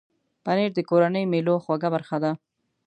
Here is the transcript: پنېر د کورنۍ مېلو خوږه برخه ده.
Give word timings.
پنېر 0.43 0.71
د 0.75 0.79
کورنۍ 0.89 1.23
مېلو 1.33 1.55
خوږه 1.63 1.89
برخه 1.95 2.17
ده. 2.23 2.31